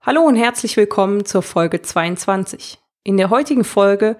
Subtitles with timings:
[0.00, 2.78] Hallo und herzlich willkommen zur Folge 22.
[3.02, 4.16] In der heutigen Folge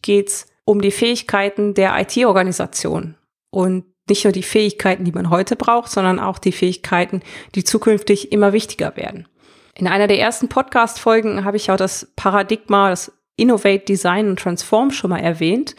[0.00, 3.16] geht es um die Fähigkeiten der IT-Organisation
[3.50, 7.22] und nicht nur die Fähigkeiten, die man heute braucht, sondern auch die Fähigkeiten,
[7.56, 9.26] die zukünftig immer wichtiger werden.
[9.74, 14.92] In einer der ersten Podcast-Folgen habe ich auch das Paradigma, das Innovate, Design und Transform
[14.92, 15.74] schon mal erwähnt.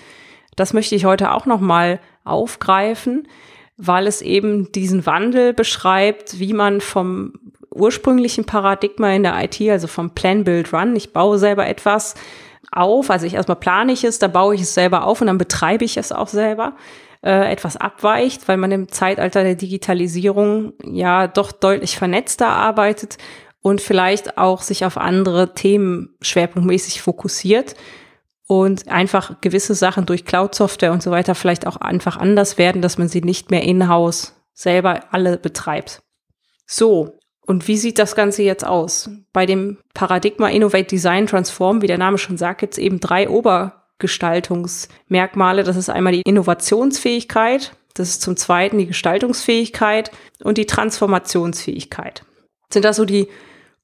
[0.58, 3.30] Das möchte ich heute auch noch mal aufgreifen,
[3.77, 7.32] weil es eben diesen Wandel beschreibt, wie man vom
[7.77, 12.15] ursprünglichen Paradigma in der IT, also vom Plan, Build, Run, ich baue selber etwas
[12.71, 15.38] auf, also ich erstmal plane ich es, dann baue ich es selber auf und dann
[15.38, 16.76] betreibe ich es auch selber,
[17.24, 23.18] äh, etwas abweicht, weil man im Zeitalter der Digitalisierung ja doch deutlich vernetzter arbeitet
[23.62, 27.76] und vielleicht auch sich auf andere Themen schwerpunktmäßig fokussiert
[28.48, 32.98] und einfach gewisse Sachen durch Cloud-Software und so weiter vielleicht auch einfach anders werden, dass
[32.98, 36.02] man sie nicht mehr in-house selber alle betreibt.
[36.65, 37.16] So,
[37.48, 39.09] und wie sieht das Ganze jetzt aus?
[39.31, 43.29] Bei dem Paradigma Innovate Design Transform, wie der Name schon sagt, gibt es eben drei
[43.29, 45.63] Obergestaltungsmerkmale.
[45.63, 50.12] Das ist einmal die Innovationsfähigkeit, das ist zum Zweiten die Gestaltungsfähigkeit
[50.43, 52.23] und die Transformationsfähigkeit.
[52.71, 53.29] sind das so die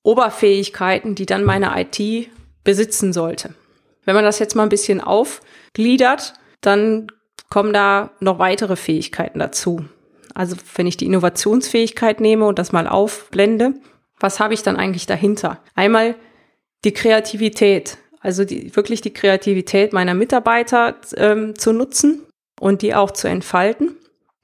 [0.03, 2.27] Oberfähigkeiten, die dann meine IT
[2.65, 3.55] besitzen sollte?
[4.03, 7.07] Wenn man das jetzt mal ein bisschen aufgliedert, dann
[7.49, 9.85] kommen da noch weitere Fähigkeiten dazu.
[10.33, 13.73] Also wenn ich die Innovationsfähigkeit nehme und das mal aufblende,
[14.19, 15.59] was habe ich dann eigentlich dahinter?
[15.75, 16.15] Einmal
[16.85, 22.21] die Kreativität, also die, wirklich die Kreativität meiner Mitarbeiter ähm, zu nutzen
[22.59, 23.95] und die auch zu entfalten.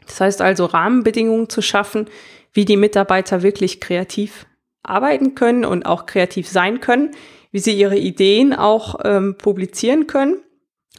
[0.06, 2.08] Das heißt also Rahmenbedingungen zu schaffen,
[2.54, 4.46] wie die Mitarbeiter wirklich kreativ
[4.84, 7.12] arbeiten können und auch kreativ sein können,
[7.52, 10.38] wie sie ihre Ideen auch ähm, publizieren können,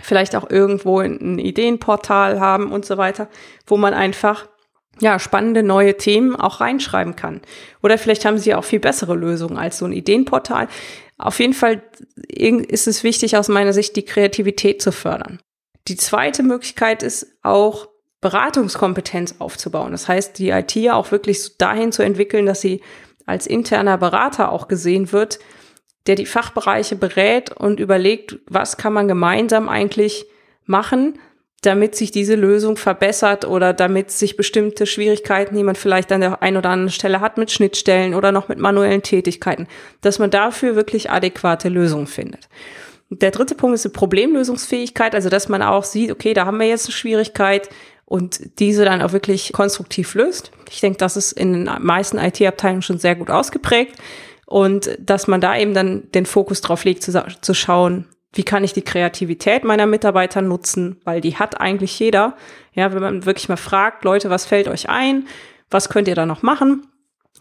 [0.01, 3.29] vielleicht auch irgendwo ein Ideenportal haben und so weiter,
[3.67, 4.49] wo man einfach
[5.01, 7.41] ja, spannende neue Themen auch reinschreiben kann.
[7.83, 10.69] Oder vielleicht haben sie auch viel bessere Lösungen als so ein Ideenportal.
[11.19, 11.83] Auf jeden Fall
[12.17, 15.41] ist es wichtig, aus meiner Sicht, die Kreativität zu fördern.
[15.89, 17.89] Die zweite Möglichkeit ist auch,
[18.21, 19.93] Beratungskompetenz aufzubauen.
[19.93, 22.83] Das heißt, die IT auch wirklich dahin zu entwickeln, dass sie
[23.25, 25.39] als interner Berater auch gesehen wird,
[26.07, 30.27] der die Fachbereiche berät und überlegt, was kann man gemeinsam eigentlich
[30.67, 31.19] machen,
[31.63, 36.43] damit sich diese Lösung verbessert oder damit sich bestimmte Schwierigkeiten, die man vielleicht an der
[36.43, 39.67] einen oder anderen Stelle hat mit Schnittstellen oder noch mit manuellen Tätigkeiten,
[40.01, 42.49] dass man dafür wirklich adäquate Lösungen findet.
[43.11, 46.69] Der dritte Punkt ist die Problemlösungsfähigkeit, also dass man auch sieht, okay, da haben wir
[46.69, 47.69] jetzt eine Schwierigkeit
[48.07, 50.53] und diese dann auch wirklich konstruktiv löst.
[50.71, 53.97] Ich denke, das ist in den meisten IT-Abteilungen schon sehr gut ausgeprägt
[54.47, 58.63] und dass man da eben dann den Fokus drauf legt, zu, zu schauen, wie kann
[58.63, 62.37] ich die Kreativität meiner Mitarbeiter nutzen, weil die hat eigentlich jeder.
[62.75, 65.27] Ja, wenn man wirklich mal fragt, Leute, was fällt euch ein?
[65.71, 66.87] Was könnt ihr da noch machen?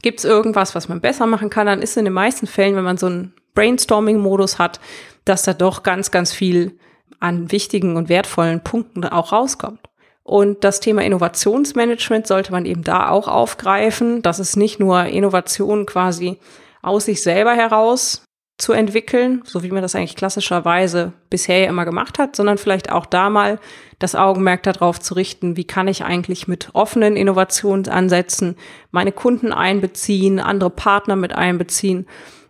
[0.01, 1.67] Gibt es irgendwas, was man besser machen kann?
[1.67, 4.79] Dann ist in den meisten Fällen, wenn man so einen Brainstorming-Modus hat,
[5.25, 6.79] dass da doch ganz, ganz viel
[7.19, 9.81] an wichtigen und wertvollen Punkten auch rauskommt.
[10.23, 15.85] Und das Thema Innovationsmanagement sollte man eben da auch aufgreifen, dass es nicht nur Innovation
[15.85, 16.37] quasi
[16.81, 18.23] aus sich selber heraus
[18.59, 22.91] zu entwickeln, so wie man das eigentlich klassischerweise bisher ja immer gemacht hat, sondern vielleicht
[22.91, 23.57] auch da mal
[23.99, 28.57] das Augenmerk darauf zu richten, wie kann ich eigentlich mit offenen Innovationsansätzen
[28.91, 32.05] meine Kunden einbeziehen, andere Partner mit einbeziehen.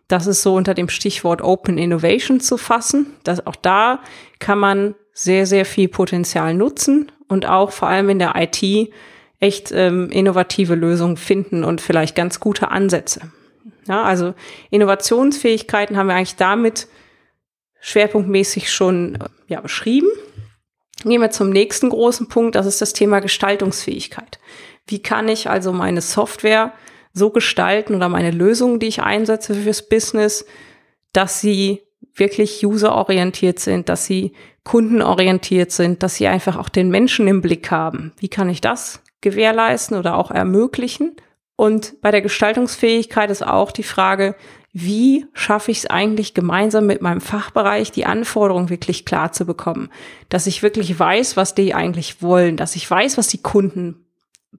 [0.08, 3.14] Das ist so unter dem Stichwort Open Innovation zu fassen.
[3.24, 4.00] dass auch da
[4.40, 8.92] kann man sehr, sehr viel Potenzial nutzen und auch vor allem in der IT
[9.40, 13.32] echt ähm, innovative Lösungen finden und vielleicht ganz gute Ansätze.
[13.90, 14.36] Ja, also
[14.70, 16.88] Innovationsfähigkeiten haben wir eigentlich damit
[17.82, 20.10] schwerpunktmäßig schon ja, beschrieben.
[21.04, 24.40] Gehen wir zum nächsten großen Punkt, das ist das Thema Gestaltungsfähigkeit.
[24.86, 26.74] Wie kann ich also meine Software
[27.14, 30.46] so gestalten oder meine Lösungen, die ich einsetze fürs Business,
[31.12, 31.82] dass sie
[32.14, 34.34] wirklich userorientiert sind, dass sie
[34.64, 38.14] kundenorientiert sind, dass sie einfach auch den Menschen im Blick haben.
[38.20, 41.16] Wie kann ich das gewährleisten oder auch ermöglichen?
[41.60, 44.38] Und bei der Gestaltungsfähigkeit ist auch die Frage,
[44.72, 49.90] wie schaffe ich es eigentlich gemeinsam mit meinem Fachbereich, die Anforderungen wirklich klar zu bekommen?
[50.30, 54.06] Dass ich wirklich weiß, was die eigentlich wollen, dass ich weiß, was die Kunden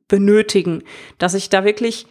[0.08, 0.82] benötigen,
[1.16, 2.06] dass ich da wirklich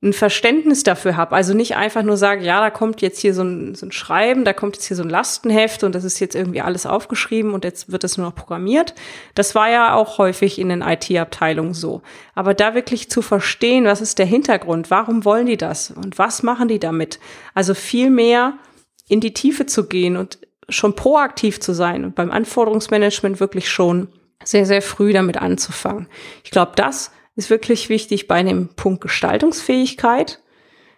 [0.00, 1.34] ein Verständnis dafür habe.
[1.34, 4.44] Also nicht einfach nur sage, ja, da kommt jetzt hier so ein, so ein Schreiben,
[4.44, 7.64] da kommt jetzt hier so ein Lastenheft und das ist jetzt irgendwie alles aufgeschrieben und
[7.64, 8.94] jetzt wird das nur noch programmiert.
[9.34, 12.02] Das war ja auch häufig in den IT-Abteilungen so.
[12.36, 16.44] Aber da wirklich zu verstehen, was ist der Hintergrund, warum wollen die das und was
[16.44, 17.18] machen die damit?
[17.54, 18.54] Also viel mehr
[19.08, 24.08] in die Tiefe zu gehen und schon proaktiv zu sein und beim Anforderungsmanagement wirklich schon
[24.44, 26.06] sehr, sehr früh damit anzufangen.
[26.44, 30.42] Ich glaube, das ist wirklich wichtig bei dem Punkt Gestaltungsfähigkeit.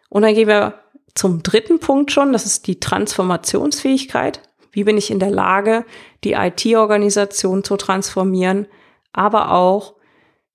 [0.09, 0.81] Und dann gehen wir
[1.15, 4.41] zum dritten Punkt schon, das ist die Transformationsfähigkeit.
[4.73, 5.85] Wie bin ich in der Lage,
[6.25, 8.67] die IT-Organisation zu transformieren,
[9.13, 9.97] aber auch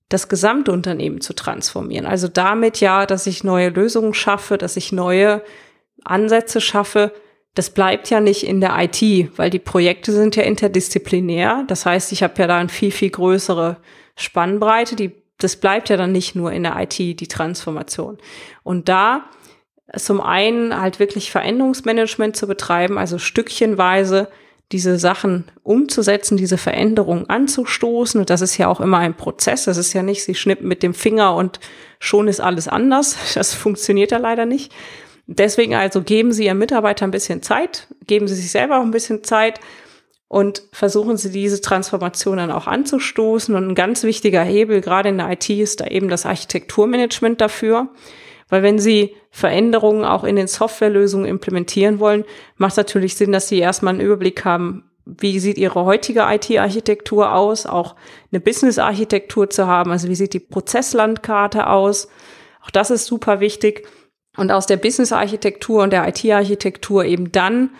[0.09, 2.07] das Gesamtunternehmen zu transformieren.
[2.07, 5.43] Also damit ja, dass ich neue Lösungen schaffe, dass ich neue
[6.03, 7.11] Ansätze schaffe.
[7.53, 11.63] Das bleibt ja nicht in der IT, weil die Projekte sind ja interdisziplinär.
[11.67, 13.77] Das heißt, ich habe ja da eine viel, viel größere
[14.15, 14.95] Spannbreite.
[14.95, 18.17] Die das bleibt ja dann nicht nur in der IT, die Transformation.
[18.63, 19.25] Und da
[19.95, 24.29] zum einen halt wirklich Veränderungsmanagement zu betreiben, also stückchenweise
[24.71, 28.19] diese Sachen umzusetzen, diese Veränderungen anzustoßen.
[28.19, 29.65] Und das ist ja auch immer ein Prozess.
[29.65, 31.59] Das ist ja nicht, sie schnippen mit dem Finger und
[31.99, 33.15] schon ist alles anders.
[33.35, 34.73] Das funktioniert ja leider nicht.
[35.27, 38.91] Deswegen also geben Sie Ihren Mitarbeitern ein bisschen Zeit, geben Sie sich selber auch ein
[38.91, 39.59] bisschen Zeit
[40.27, 43.53] und versuchen sie diese Transformation dann auch anzustoßen.
[43.55, 47.89] Und ein ganz wichtiger Hebel, gerade in der IT, ist da eben das Architekturmanagement dafür.
[48.49, 52.25] Weil wenn Sie Veränderungen auch in den Softwarelösungen implementieren wollen,
[52.57, 57.33] macht es natürlich Sinn, dass Sie erstmal einen Überblick haben, wie sieht Ihre heutige IT-Architektur
[57.33, 57.95] aus, auch
[58.31, 62.07] eine Business-Architektur zu haben, also wie sieht die Prozesslandkarte aus.
[62.63, 63.87] Auch das ist super wichtig.
[64.37, 67.71] Und aus der Business-Architektur und der IT-Architektur eben dann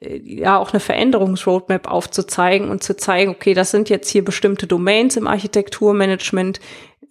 [0.00, 5.16] ja auch eine Veränderungsroadmap aufzuzeigen und zu zeigen, okay, das sind jetzt hier bestimmte Domains
[5.16, 6.60] im Architekturmanagement,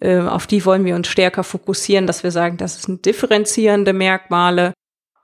[0.00, 4.72] äh, auf die wollen wir uns stärker fokussieren, dass wir sagen, das sind differenzierende Merkmale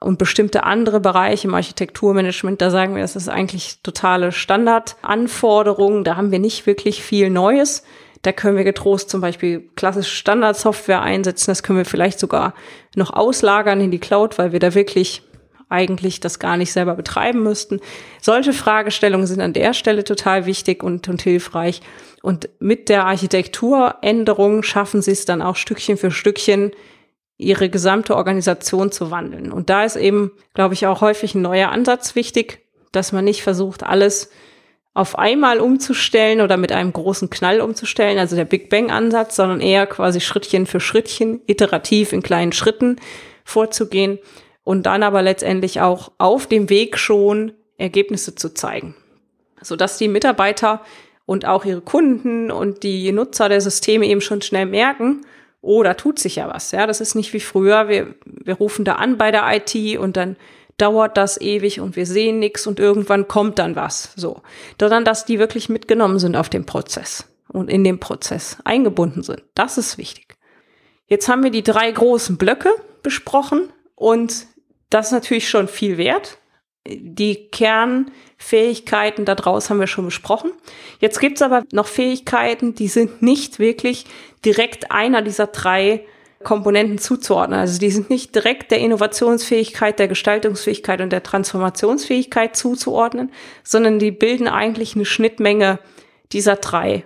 [0.00, 6.16] und bestimmte andere Bereiche im Architekturmanagement, da sagen wir, das ist eigentlich totale Standardanforderungen, da
[6.16, 7.84] haben wir nicht wirklich viel Neues.
[8.20, 11.50] Da können wir getrost zum Beispiel klassische Standardsoftware einsetzen.
[11.50, 12.54] Das können wir vielleicht sogar
[12.96, 15.22] noch auslagern in die Cloud, weil wir da wirklich
[15.74, 17.80] eigentlich das gar nicht selber betreiben müssten.
[18.22, 21.80] Solche Fragestellungen sind an der Stelle total wichtig und, und hilfreich.
[22.22, 26.72] Und mit der Architekturänderung schaffen sie es dann auch Stückchen für Stückchen,
[27.36, 29.52] ihre gesamte Organisation zu wandeln.
[29.52, 32.60] Und da ist eben, glaube ich, auch häufig ein neuer Ansatz wichtig,
[32.92, 34.30] dass man nicht versucht, alles
[34.94, 39.60] auf einmal umzustellen oder mit einem großen Knall umzustellen, also der Big Bang Ansatz, sondern
[39.60, 42.96] eher quasi Schrittchen für Schrittchen, iterativ in kleinen Schritten
[43.44, 44.20] vorzugehen
[44.64, 48.94] und dann aber letztendlich auch auf dem Weg schon Ergebnisse zu zeigen,
[49.60, 50.80] sodass die Mitarbeiter
[51.26, 55.22] und auch ihre Kunden und die Nutzer der Systeme eben schon schnell merken,
[55.60, 56.72] oh, da tut sich ja was.
[56.72, 57.88] Ja, das ist nicht wie früher.
[57.88, 60.36] Wir, wir rufen da an bei der IT und dann
[60.76, 64.12] dauert das ewig und wir sehen nichts und irgendwann kommt dann was.
[64.16, 64.42] So.
[64.78, 69.42] Sondern dass die wirklich mitgenommen sind auf dem Prozess und in dem Prozess eingebunden sind.
[69.54, 70.36] Das ist wichtig.
[71.06, 72.70] Jetzt haben wir die drei großen Blöcke
[73.02, 74.46] besprochen und
[74.94, 76.38] das ist natürlich schon viel wert.
[76.86, 80.52] Die Kernfähigkeiten daraus haben wir schon besprochen.
[81.00, 84.04] Jetzt gibt's aber noch Fähigkeiten, die sind nicht wirklich
[84.44, 86.06] direkt einer dieser drei
[86.44, 87.58] Komponenten zuzuordnen.
[87.58, 93.32] Also die sind nicht direkt der Innovationsfähigkeit, der Gestaltungsfähigkeit und der Transformationsfähigkeit zuzuordnen,
[93.64, 95.80] sondern die bilden eigentlich eine Schnittmenge
[96.30, 97.04] dieser drei.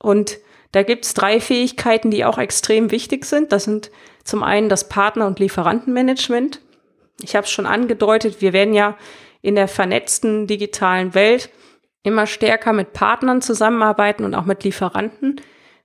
[0.00, 0.38] Und
[0.72, 3.52] da gibt's drei Fähigkeiten, die auch extrem wichtig sind.
[3.52, 3.92] Das sind
[4.24, 6.60] zum einen das Partner- und Lieferantenmanagement.
[7.20, 8.96] Ich habe es schon angedeutet, wir werden ja
[9.42, 11.50] in der vernetzten digitalen Welt
[12.02, 15.40] immer stärker mit Partnern zusammenarbeiten und auch mit Lieferanten.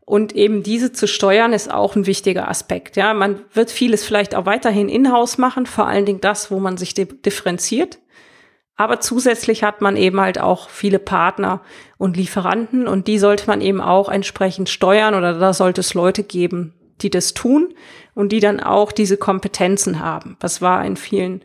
[0.06, 2.98] Und eben diese zu steuern, ist auch ein wichtiger Aspekt.
[2.98, 6.78] Ja, man wird vieles vielleicht auch weiterhin in-house machen, vor allen Dingen das, wo man
[6.78, 8.00] sich differenziert.
[8.76, 11.62] Aber zusätzlich hat man eben halt auch viele Partner
[11.98, 16.24] und Lieferanten und die sollte man eben auch entsprechend steuern oder da sollte es Leute
[16.24, 17.74] geben, die das tun
[18.16, 20.38] und die dann auch diese Kompetenzen haben.
[20.40, 21.44] Das war in vielen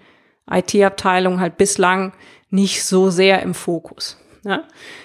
[0.50, 2.12] IT-Abteilungen halt bislang
[2.50, 4.18] nicht so sehr im Fokus.
[4.44, 4.64] Ja.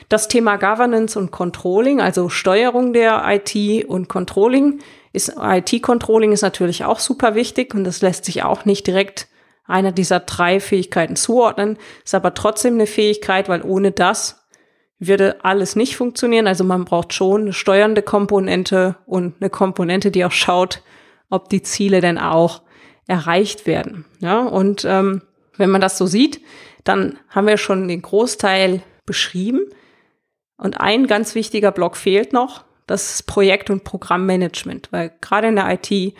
[0.09, 4.79] Das Thema Governance und Controlling, also Steuerung der IT und Controlling,
[5.11, 9.27] ist IT-Controlling ist natürlich auch super wichtig und das lässt sich auch nicht direkt
[9.65, 14.42] einer dieser drei Fähigkeiten zuordnen, ist aber trotzdem eine Fähigkeit, weil ohne das
[15.07, 16.47] würde alles nicht funktionieren.
[16.47, 20.81] Also man braucht schon eine steuernde Komponente und eine Komponente, die auch schaut,
[21.29, 22.61] ob die Ziele denn auch
[23.07, 24.05] erreicht werden.
[24.19, 25.21] Ja, und ähm,
[25.57, 26.41] wenn man das so sieht,
[26.83, 29.61] dann haben wir schon den Großteil beschrieben.
[30.57, 35.69] Und ein ganz wichtiger Block fehlt noch, das Projekt- und Programmmanagement, weil gerade in der
[35.71, 36.13] IT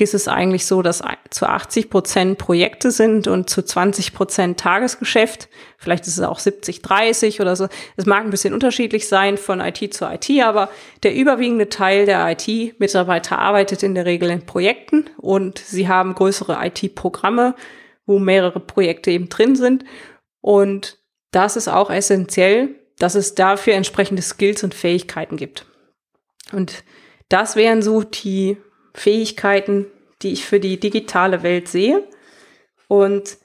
[0.00, 5.48] ist es eigentlich so, dass zu 80 Prozent Projekte sind und zu 20 Prozent Tagesgeschäft.
[5.76, 7.68] Vielleicht ist es auch 70, 30 oder so.
[7.96, 10.68] Es mag ein bisschen unterschiedlich sein von IT zu IT, aber
[11.02, 16.58] der überwiegende Teil der IT-Mitarbeiter arbeitet in der Regel in Projekten und sie haben größere
[16.66, 17.54] IT-Programme,
[18.06, 19.84] wo mehrere Projekte eben drin sind.
[20.40, 20.98] Und
[21.30, 25.66] das ist auch essentiell, dass es dafür entsprechende Skills und Fähigkeiten gibt.
[26.52, 26.84] Und
[27.28, 28.56] das wären so die
[28.94, 29.86] Fähigkeiten,
[30.22, 32.04] die ich für die digitale Welt sehe.
[32.88, 33.38] Und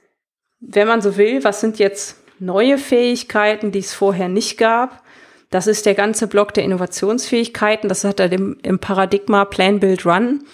[0.60, 5.02] wenn man so will, was sind jetzt neue Fähigkeiten, die es vorher nicht gab?
[5.50, 7.88] Das ist der ganze Block der Innovationsfähigkeiten.
[7.88, 10.44] Das hat er im, im Paradigma Plan, Build, Run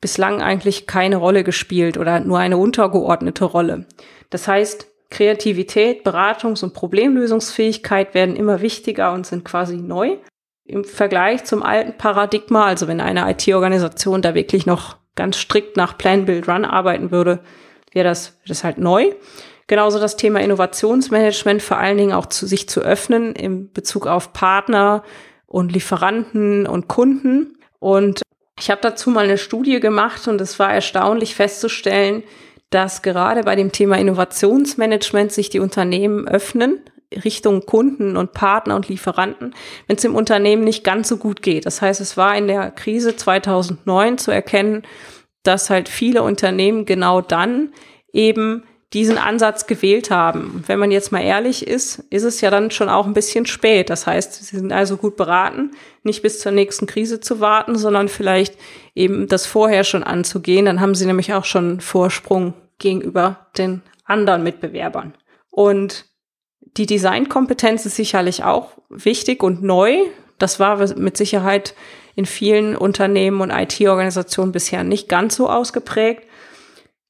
[0.00, 3.86] bislang eigentlich keine Rolle gespielt oder nur eine untergeordnete Rolle.
[4.30, 10.16] Das heißt, Kreativität, Beratungs- und Problemlösungsfähigkeit werden immer wichtiger und sind quasi neu
[10.70, 15.98] im Vergleich zum alten Paradigma, also wenn eine IT-Organisation da wirklich noch ganz strikt nach
[15.98, 17.40] Plan, Build, Run arbeiten würde,
[17.92, 19.12] wäre das, das halt neu.
[19.66, 24.32] Genauso das Thema Innovationsmanagement, vor allen Dingen auch zu sich zu öffnen im Bezug auf
[24.32, 25.02] Partner
[25.46, 27.58] und Lieferanten und Kunden.
[27.78, 28.22] Und
[28.58, 32.22] ich habe dazu mal eine Studie gemacht und es war erstaunlich festzustellen,
[32.70, 36.80] dass gerade bei dem Thema Innovationsmanagement sich die Unternehmen öffnen
[37.24, 39.54] Richtung Kunden und Partner und Lieferanten,
[39.86, 41.66] wenn es im Unternehmen nicht ganz so gut geht.
[41.66, 44.82] Das heißt, es war in der Krise 2009 zu erkennen,
[45.42, 47.72] dass halt viele Unternehmen genau dann
[48.12, 50.64] eben diesen Ansatz gewählt haben.
[50.66, 53.88] wenn man jetzt mal ehrlich ist, ist es ja dann schon auch ein bisschen spät.
[53.88, 55.70] Das heißt, sie sind also gut beraten,
[56.02, 58.56] nicht bis zur nächsten Krise zu warten, sondern vielleicht
[58.96, 60.66] eben das vorher schon anzugehen.
[60.66, 65.14] Dann haben sie nämlich auch schon Vorsprung gegenüber den anderen Mitbewerbern.
[65.50, 66.09] Und
[66.76, 69.96] die Designkompetenz ist sicherlich auch wichtig und neu.
[70.38, 71.74] Das war mit Sicherheit
[72.14, 76.24] in vielen Unternehmen und IT-Organisationen bisher nicht ganz so ausgeprägt.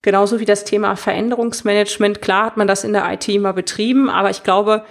[0.03, 2.23] Genauso wie das Thema Veränderungsmanagement.
[2.23, 4.85] Klar hat man das in der IT immer betrieben, aber ich glaube,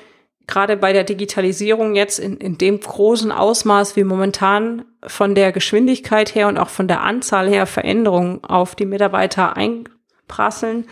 [0.45, 6.35] gerade bei der Digitalisierung jetzt in, in dem großen Ausmaß wie momentan von der Geschwindigkeit
[6.35, 10.87] her und auch von der Anzahl her Veränderungen auf die Mitarbeiter einprasseln,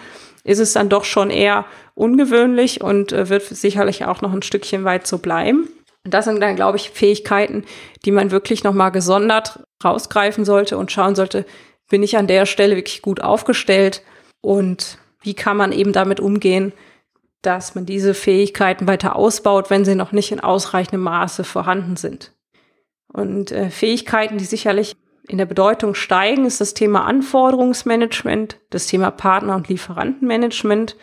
[0.47, 4.85] ist es dann doch schon eher ungewöhnlich und äh, wird sicherlich auch noch ein Stückchen
[4.85, 5.67] weit so bleiben.
[6.03, 7.65] Das sind dann, glaube ich, Fähigkeiten,
[8.05, 11.45] die man wirklich nochmal gesondert rausgreifen sollte und schauen sollte,
[11.89, 14.03] bin ich an der Stelle wirklich gut aufgestellt
[14.41, 16.71] und wie kann man eben damit umgehen,
[17.41, 22.33] dass man diese Fähigkeiten weiter ausbaut, wenn sie noch nicht in ausreichendem Maße vorhanden sind.
[23.11, 24.95] Und äh, Fähigkeiten, die sicherlich
[25.27, 30.95] in der Bedeutung steigen, ist das Thema Anforderungsmanagement, das Thema Partner- und Lieferantenmanagement.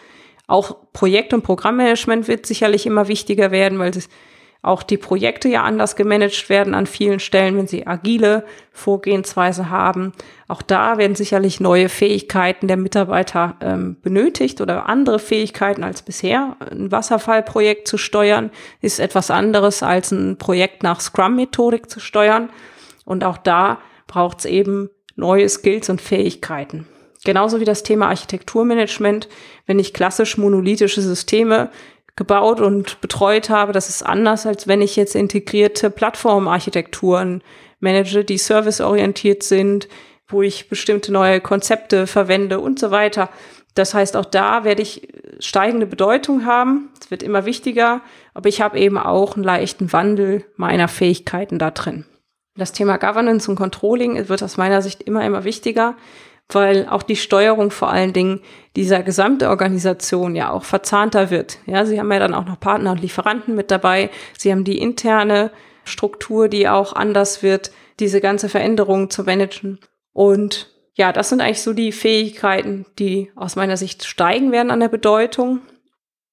[0.46, 3.92] Auch Projekt- und Programmmanagement wird sicherlich immer wichtiger werden, weil
[4.64, 10.12] auch die Projekte ja anders gemanagt werden an vielen Stellen, wenn sie agile Vorgehensweise haben.
[10.48, 16.56] Auch da werden sicherlich neue Fähigkeiten der Mitarbeiter ähm, benötigt oder andere Fähigkeiten als bisher.
[16.70, 18.50] Ein Wasserfallprojekt zu steuern
[18.80, 22.48] ist etwas anderes als ein Projekt nach Scrum-Methodik zu steuern.
[23.04, 26.86] Und auch da braucht es eben neue Skills und Fähigkeiten.
[27.24, 29.28] Genauso wie das Thema Architekturmanagement.
[29.66, 31.70] Wenn ich klassisch monolithische Systeme
[32.16, 37.42] gebaut und betreut habe, das ist anders, als wenn ich jetzt integrierte Plattformarchitekturen
[37.80, 39.88] manage, die serviceorientiert sind,
[40.28, 43.30] wo ich bestimmte neue Konzepte verwende und so weiter.
[43.74, 45.08] Das heißt, auch da werde ich
[45.40, 46.90] steigende Bedeutung haben.
[47.00, 51.70] Es wird immer wichtiger, aber ich habe eben auch einen leichten Wandel meiner Fähigkeiten da
[51.70, 52.04] drin.
[52.56, 55.96] Das Thema Governance und Controlling wird aus meiner Sicht immer, immer wichtiger,
[56.48, 58.40] weil auch die Steuerung vor allen Dingen
[58.76, 61.58] dieser gesamte Organisation ja auch verzahnter wird.
[61.66, 64.10] Ja, Sie haben ja dann auch noch Partner und Lieferanten mit dabei.
[64.38, 65.50] Sie haben die interne
[65.84, 69.80] Struktur, die auch anders wird, diese ganze Veränderung zu managen.
[70.12, 74.80] Und ja, das sind eigentlich so die Fähigkeiten, die aus meiner Sicht steigen werden an
[74.80, 75.60] der Bedeutung.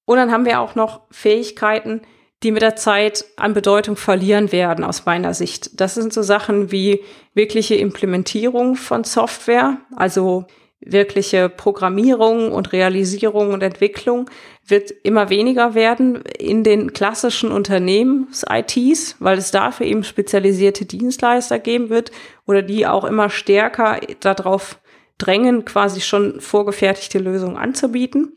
[0.04, 2.02] Und dann haben wir auch noch Fähigkeiten,
[2.42, 5.80] die mit der Zeit an Bedeutung verlieren werden, aus meiner Sicht.
[5.80, 7.00] Das sind so Sachen wie
[7.34, 10.46] wirkliche Implementierung von Software, also
[10.84, 14.28] wirkliche Programmierung und Realisierung und Entwicklung
[14.66, 21.88] wird immer weniger werden in den klassischen Unternehmens-ITs, weil es dafür eben spezialisierte Dienstleister geben
[21.88, 22.10] wird
[22.46, 24.80] oder die auch immer stärker darauf
[25.18, 28.32] drängen, quasi schon vorgefertigte Lösungen anzubieten.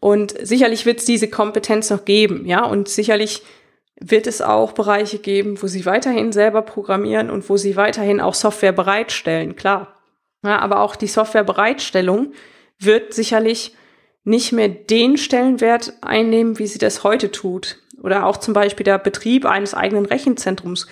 [0.00, 3.42] Und sicherlich wird es diese Kompetenz noch geben, ja, und sicherlich
[4.00, 8.34] wird es auch Bereiche geben, wo sie weiterhin selber programmieren und wo sie weiterhin auch
[8.34, 10.00] Software bereitstellen, klar.
[10.42, 12.32] Ja, aber auch die Softwarebereitstellung
[12.78, 13.76] wird sicherlich
[14.24, 17.78] nicht mehr den Stellenwert einnehmen, wie sie das heute tut.
[18.02, 20.86] Oder auch zum Beispiel der Betrieb eines eigenen Rechenzentrums.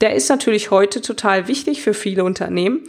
[0.00, 2.82] Der ist natürlich heute total wichtig für viele Unternehmen.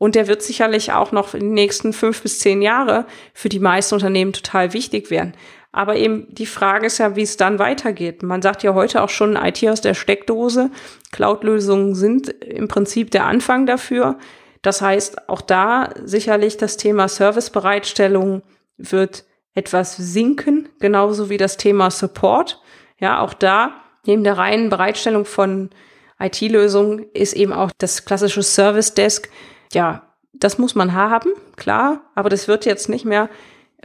[0.00, 3.04] Und der wird sicherlich auch noch in den nächsten fünf bis zehn Jahre
[3.34, 5.34] für die meisten Unternehmen total wichtig werden.
[5.72, 8.22] Aber eben die Frage ist ja, wie es dann weitergeht.
[8.22, 10.70] Man sagt ja heute auch schon IT aus der Steckdose.
[11.12, 14.16] Cloud-Lösungen sind im Prinzip der Anfang dafür.
[14.62, 18.40] Das heißt, auch da sicherlich das Thema Servicebereitstellung
[18.78, 22.62] wird etwas sinken, genauso wie das Thema Support.
[22.98, 23.74] Ja, auch da,
[24.06, 25.68] neben der reinen Bereitstellung von
[26.18, 29.28] IT-Lösungen ist eben auch das klassische Service Desk
[29.72, 33.28] ja, das muss man haben, klar, aber das wird jetzt nicht mehr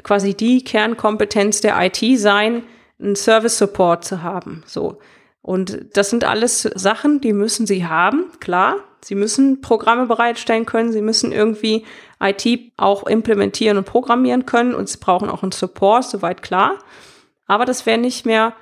[0.04, 2.64] quasi die Kernkompetenz der IT sein,
[3.00, 5.00] einen Service Support zu haben, so.
[5.42, 8.78] Und das sind alles Sachen, die müssen sie haben, klar.
[9.04, 11.86] Sie müssen Programme bereitstellen können, sie müssen irgendwie
[12.20, 16.80] IT auch implementieren und programmieren können und sie brauchen auch einen Support, soweit klar.
[17.46, 18.54] Aber das werden nicht mehr,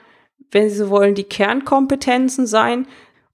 [0.52, 2.88] wenn Sie so wollen, die Kernkompetenzen sein.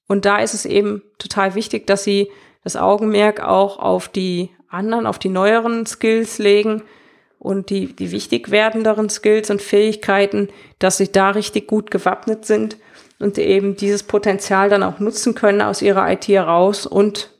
[0.08, 2.29] Und da ist es eben total wichtig, dass Sie
[2.63, 6.84] das Augenmerk auch auf die anderen, auf die neueren Skills legen
[7.39, 12.78] und die, die wichtig werdenderen Skills und Fähigkeiten, dass sie da richtig gut gewappnet sind
[13.20, 17.32] und eben dieses Potenzial dann auch nutzen können aus ihrer IT heraus und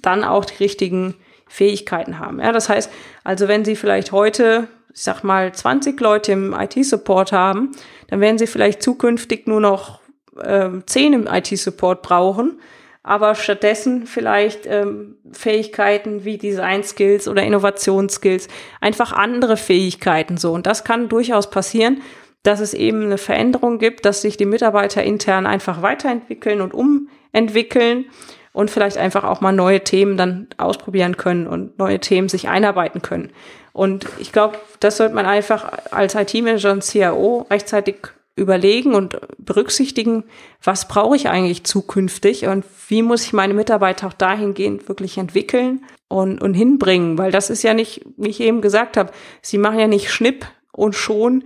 [0.00, 1.14] dann auch die richtigen
[1.46, 2.40] Fähigkeiten haben.
[2.40, 2.90] Ja, das heißt,
[3.24, 7.72] also wenn Sie vielleicht heute, ich sag mal, 20 Leute im IT-Support haben,
[8.08, 10.00] dann werden Sie vielleicht zukünftig nur noch
[10.40, 12.58] äh, 10 im IT-Support brauchen
[13.02, 18.48] aber stattdessen vielleicht ähm, Fähigkeiten wie Design Skills oder Innovationsskills,
[18.80, 20.52] einfach andere Fähigkeiten so.
[20.52, 22.02] Und das kann durchaus passieren,
[22.42, 28.06] dass es eben eine Veränderung gibt, dass sich die Mitarbeiter intern einfach weiterentwickeln und umentwickeln
[28.52, 33.02] und vielleicht einfach auch mal neue Themen dann ausprobieren können und neue Themen sich einarbeiten
[33.02, 33.30] können.
[33.72, 37.96] Und ich glaube, das sollte man einfach als IT-Manager und CIO rechtzeitig
[38.34, 40.24] überlegen und berücksichtigen,
[40.62, 45.84] was brauche ich eigentlich zukünftig und wie muss ich meine Mitarbeiter auch dahingehend wirklich entwickeln
[46.08, 49.12] und, und hinbringen, weil das ist ja nicht, wie ich eben gesagt habe,
[49.42, 51.44] sie machen ja nicht Schnipp und schon